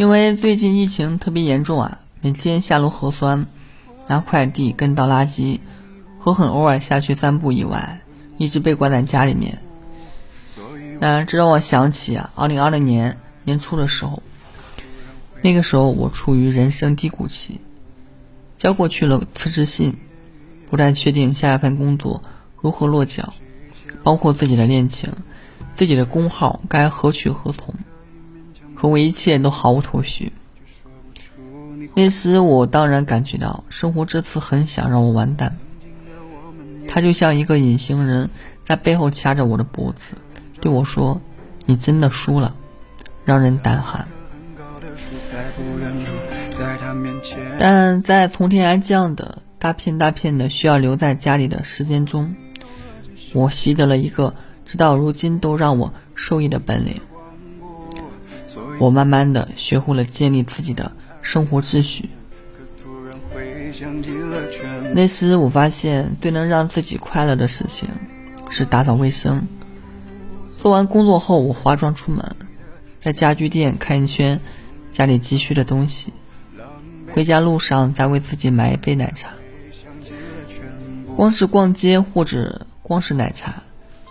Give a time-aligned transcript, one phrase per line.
[0.00, 3.46] 因为最近疫情特别严重啊，每天下楼核酸、
[4.08, 5.60] 拿快递、跟倒垃圾，
[6.18, 8.00] 和很偶尔下去散步以外，
[8.38, 9.58] 一直被关在家里面。
[11.00, 14.22] 那这让我想起啊，二零二零年年初的时候，
[15.42, 17.60] 那个时候我处于人生低谷期，
[18.56, 19.98] 交过去了辞职信，
[20.70, 22.22] 不太确定下一份工作
[22.62, 23.34] 如何落脚，
[24.02, 25.12] 包括自己的恋情。
[25.76, 27.74] 自己的工号该何去何从？
[28.80, 30.32] 可我一切都毫无头绪。
[31.94, 35.58] 那时我当然感觉到生活这次很想让我完蛋，
[36.88, 38.30] 他就像一个隐形人
[38.64, 40.16] 在背后掐着我的脖子，
[40.62, 41.20] 对我说
[41.66, 42.56] ：“你真的输了。”
[43.26, 44.08] 让人胆寒。
[47.58, 52.34] 但在从天而降的大片大片的需要留在家里的时间中，
[53.34, 54.34] 我习得了一个。
[54.64, 57.00] 直到如今都让我受益的本领，
[58.80, 60.90] 我慢慢的学会了建立自己的
[61.22, 62.08] 生活秩序。
[64.92, 67.88] 那时我发现最能让自己快乐的事情
[68.48, 69.46] 是打扫卫生。
[70.58, 72.34] 做完工作后，我化妆出门，
[73.00, 74.40] 在家具店看一圈
[74.92, 76.12] 家里急需的东西，
[77.12, 79.28] 回家路上再为自己买一杯奶茶。
[81.14, 83.62] 光是逛街或者光是奶茶。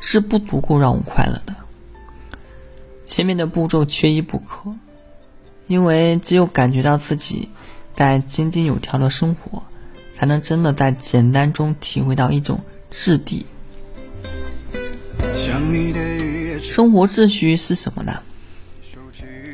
[0.00, 1.52] 是不足够让我快乐的。
[3.08, 4.70] 前面的步骤缺一不可，
[5.66, 7.48] 因为只有感觉到自己
[7.96, 9.62] 在井井有条的生活，
[10.14, 13.46] 才能真的在简单中体会到一种质地。
[16.60, 18.20] 生活秩序是什么呢？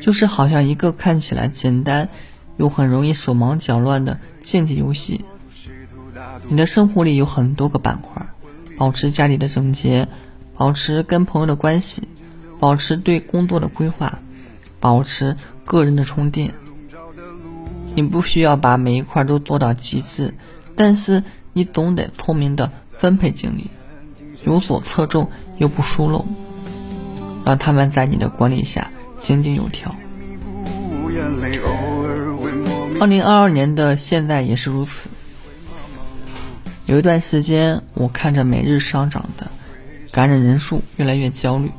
[0.01, 2.09] 就是好像一个看起来简单
[2.57, 5.23] 又很容易手忙脚乱的竞技游戏。
[6.49, 8.27] 你的生活里有很多个板块，
[8.77, 10.05] 保持家里的整洁。
[10.57, 12.07] 保持跟朋友的关系，
[12.65, 14.17] 保持对工作的规划，
[14.79, 16.55] 保持个人的充电。
[17.93, 20.33] 你不需要把每一块都做到极致，
[20.75, 23.69] 但是你总得聪明的分配精力，
[24.45, 26.25] 有所侧重又不疏漏，
[27.45, 28.89] 让他们在你的管理下
[29.19, 29.95] 井井有条。
[32.99, 35.07] 二零二二年的现在也是如此。
[36.87, 39.45] 有一段时间，我看着每日上涨的。
[40.11, 41.69] 感染人数越来越焦虑，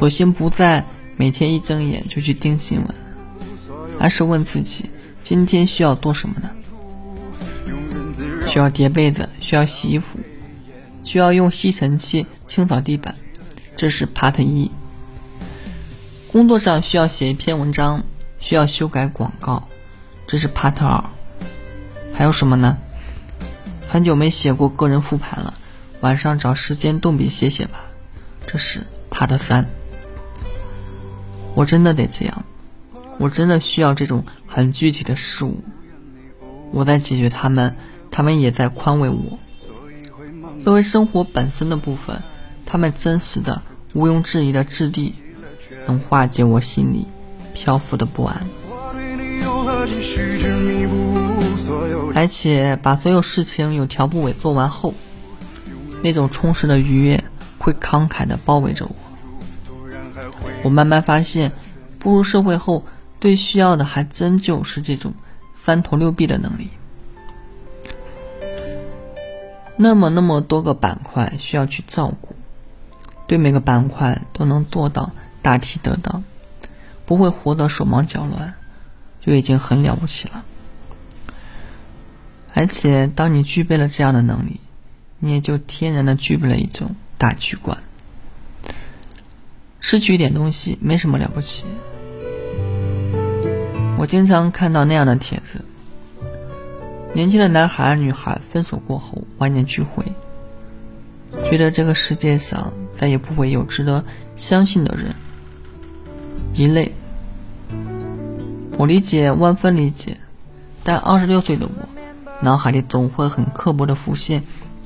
[0.00, 0.82] 索性不再
[1.18, 2.88] 每天一睁眼就去盯新闻，
[3.98, 4.88] 而是问自己：
[5.22, 6.48] 今天需要做什么呢？
[8.48, 10.18] 需要叠被子，需要洗衣服，
[11.04, 13.14] 需要用吸尘器清扫地板，
[13.76, 14.70] 这是 Part 一。
[16.32, 18.02] 工作上需要写一篇文章，
[18.38, 19.68] 需要修改广告，
[20.26, 21.04] 这是 Part 二。
[22.14, 22.78] 还有什么呢？
[23.86, 25.52] 很久没写过个人复盘了。
[26.00, 27.82] 晚上找时间动笔写写吧，
[28.46, 29.68] 这是 Part 三。
[31.54, 32.44] 我真的得这样，
[33.18, 35.62] 我真的需要这种很具体的事物。
[36.72, 37.74] 我在解决他们，
[38.10, 39.38] 他们也在宽慰我。
[40.62, 42.22] 作为生活本身的部分，
[42.64, 43.62] 他们真实的、
[43.94, 45.14] 毋庸置疑的质地，
[45.86, 47.06] 能化解我心里
[47.54, 48.46] 漂浮的不安，
[52.14, 54.94] 而且把所有事情有条不紊做完后。
[56.02, 57.22] 那种充实的愉悦
[57.58, 58.94] 会慷慨地包围着我。
[60.62, 61.52] 我慢慢发现，
[61.98, 62.84] 步入社会后，
[63.20, 65.14] 最需要的还真就是这种
[65.54, 66.68] 三头六臂的能力。
[69.76, 72.34] 那么那么多个板块需要去照顾，
[73.26, 75.10] 对每个板块都能做到
[75.40, 76.22] 大体得当，
[77.06, 78.52] 不会活得手忙脚乱，
[79.20, 80.44] 就已经很了不起了。
[82.52, 84.60] 而且，当你具备了这样的能力，
[85.18, 87.78] 你也就天然的具备了一种大局观，
[89.80, 91.64] 失去一点东西没什么了不起。
[93.98, 95.62] 我经常看到那样的帖子：
[97.12, 100.04] 年轻的男孩女孩分手过后万念俱灰，
[101.50, 104.04] 觉得这个世界上再也不会有值得
[104.36, 105.14] 相信的人，
[106.54, 106.92] 一类。
[108.78, 110.16] 我理解，万分理解，
[110.82, 111.88] 但二十六岁的我，
[112.40, 114.42] 脑海里总会很刻薄的浮现。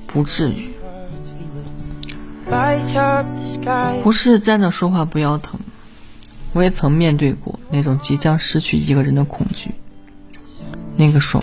[0.06, 0.73] 不至于，
[4.02, 5.58] 不是站着说话不腰疼。
[6.52, 9.72] 我也曾面对过那种即将失去一个人的恐惧。
[10.96, 11.42] 那个时候，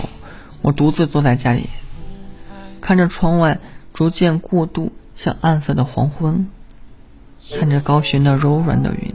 [0.62, 1.70] 我独自坐在家里，
[2.80, 3.60] 看着窗外
[3.94, 6.48] 逐渐过渡向暗色的黄昏，
[7.60, 9.14] 看着高悬的柔软的云，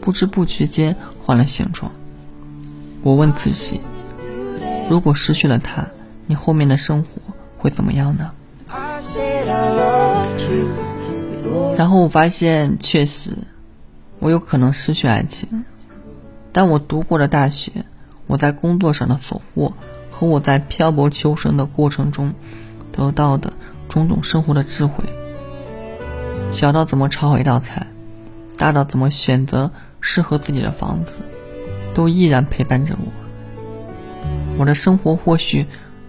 [0.00, 0.96] 不知不觉间
[1.26, 1.92] 换了形状。
[3.02, 3.82] 我问自己：
[4.88, 5.86] 如果失去了他，
[6.26, 7.20] 你后面的生活
[7.58, 8.30] 会怎么样呢？
[11.78, 13.30] 然后我发现，确实，
[14.18, 15.64] 我有可能失去爱情，
[16.50, 17.70] 但我读过的大学，
[18.26, 19.72] 我在工作上的所获，
[20.10, 22.34] 和我在漂泊求生的过程中
[22.90, 23.52] 得到的
[23.88, 25.04] 种种生活的智慧，
[26.50, 27.86] 小到怎么炒好一道菜，
[28.56, 29.70] 大到怎么选择
[30.00, 31.12] 适合自己的房子，
[31.94, 34.26] 都依然陪伴着我。
[34.58, 35.64] 我的生活或许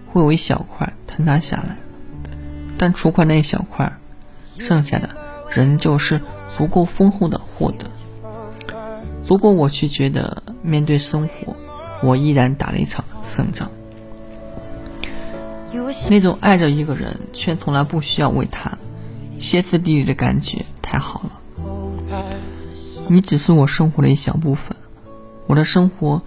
[0.07, 1.77] 会有一小块坍塌下来，
[2.75, 3.95] 但除开那一小块，
[4.57, 5.07] 剩下的
[5.51, 6.21] 仍旧是
[6.57, 7.85] 足够丰厚的获得。
[9.25, 11.55] 如果我去觉得面对生活，
[12.01, 13.69] 我依然打了一场胜仗。
[16.09, 18.71] 那种爱着一个人却从来不需要为他
[19.39, 21.41] 歇斯底里的感觉太好了。
[23.07, 24.75] 你只是我生活的一小部分，
[25.47, 26.21] 我的生活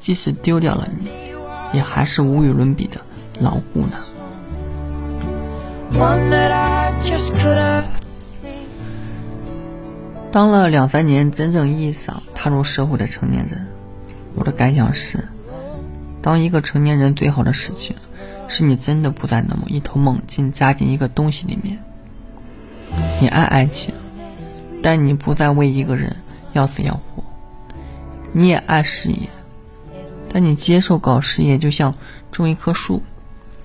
[0.00, 1.10] 即使丢掉了你，
[1.72, 3.00] 也还是无与伦比的
[3.40, 3.96] 牢固呢。
[10.32, 13.66] 当了两三年真正意义上踏入社会的成年人，
[14.36, 15.24] 我的感想是：
[16.22, 17.96] 当一个成年人最好的事情，
[18.46, 21.76] 是你真的不再那么一头猛进扎进一个东西里面。
[23.20, 23.92] 你爱爱情，
[24.80, 26.14] 但你不再为一个人
[26.52, 27.24] 要死要活；
[28.32, 29.28] 你也爱事业，
[30.32, 31.92] 但你接受搞事业就像
[32.30, 33.02] 种一棵树，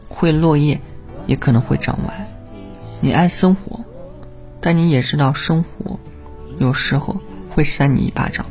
[0.09, 0.81] 会落叶，
[1.27, 2.27] 也可能会长歪。
[3.01, 3.79] 你爱生活，
[4.59, 6.00] 但你也知道生活。
[6.65, 7.15] 有时候
[7.51, 8.44] 会扇你一巴掌。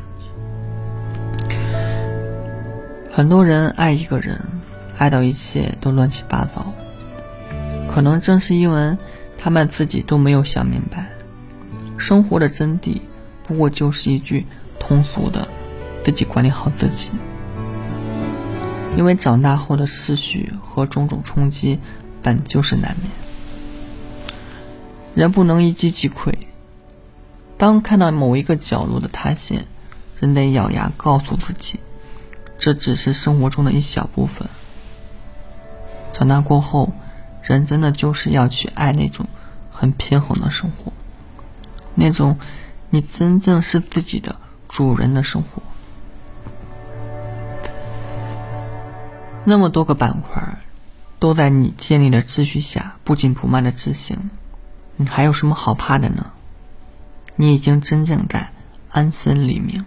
[3.11, 4.41] 很多人爱一个人，
[4.97, 6.73] 爱到一切都乱七八糟，
[7.91, 8.97] 可能正是因为
[9.37, 11.09] 他们自己都没有想明白，
[11.99, 13.01] 生活的真谛
[13.43, 14.47] 不过就是一句
[14.79, 15.49] 通俗的
[16.05, 17.11] “自己管理好自己”。
[18.97, 21.81] 因为长大后的思绪和种种冲击
[22.23, 23.11] 本就是难免，
[25.17, 26.33] 人不能一击即溃。
[27.65, 29.65] 当看到某一个角落的塌陷，
[30.21, 31.81] 人得咬牙告诉自己，
[32.59, 34.47] 这只是生活中的一小部分。
[36.13, 36.93] 长大过后，
[37.43, 39.27] 人真的就是要去爱那种
[39.71, 40.93] 很平衡的生活，
[41.95, 42.39] 那种
[42.91, 44.37] 你真正是自己的
[44.69, 45.63] 主人的生活。
[49.45, 50.59] 那么多个板块
[51.19, 54.29] 都在你建立的秩序下不紧不慢的执行，
[54.97, 56.31] 你还有什么好怕的呢？
[57.37, 58.51] 你已经真正在
[58.91, 59.85] 安身立命。